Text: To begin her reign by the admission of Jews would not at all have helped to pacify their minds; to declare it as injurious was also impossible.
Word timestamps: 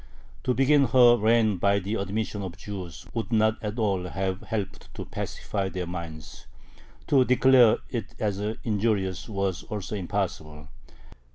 To 0.45 0.55
begin 0.55 0.85
her 0.85 1.15
reign 1.15 1.57
by 1.57 1.77
the 1.77 1.93
admission 1.93 2.41
of 2.41 2.57
Jews 2.57 3.05
would 3.13 3.31
not 3.31 3.63
at 3.63 3.77
all 3.77 4.05
have 4.07 4.41
helped 4.41 4.91
to 4.95 5.05
pacify 5.05 5.69
their 5.69 5.85
minds; 5.85 6.47
to 7.05 7.23
declare 7.23 7.77
it 7.91 8.15
as 8.17 8.39
injurious 8.39 9.29
was 9.29 9.61
also 9.61 9.93
impossible. 9.95 10.69